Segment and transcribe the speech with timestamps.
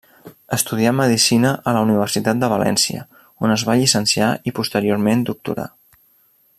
[0.55, 3.03] Estudià medicina a la Universitat de València,
[3.47, 5.69] on es va llicenciar i posteriorment doctorar.